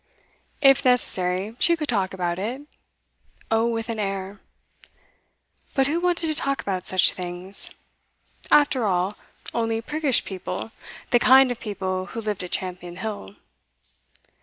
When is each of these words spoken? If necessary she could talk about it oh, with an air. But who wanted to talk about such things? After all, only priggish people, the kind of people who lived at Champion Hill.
If 0.63 0.83
necessary 0.83 1.55
she 1.59 1.75
could 1.75 1.87
talk 1.87 2.11
about 2.11 2.39
it 2.39 2.61
oh, 3.51 3.67
with 3.67 3.87
an 3.87 3.99
air. 3.99 4.39
But 5.75 5.85
who 5.85 5.99
wanted 5.99 6.25
to 6.25 6.33
talk 6.33 6.59
about 6.59 6.87
such 6.87 7.11
things? 7.11 7.69
After 8.49 8.83
all, 8.83 9.15
only 9.53 9.79
priggish 9.79 10.25
people, 10.25 10.71
the 11.11 11.19
kind 11.19 11.51
of 11.51 11.59
people 11.59 12.07
who 12.07 12.21
lived 12.21 12.43
at 12.43 12.49
Champion 12.49 12.95
Hill. 12.97 13.35